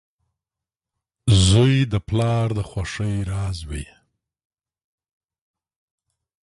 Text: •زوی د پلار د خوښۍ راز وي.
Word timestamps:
•زوی 1.45 1.75
د 1.93 1.95
پلار 2.07 2.47
د 2.57 2.59
خوښۍ 2.69 3.15
راز 3.31 3.57
وي. 3.69 3.85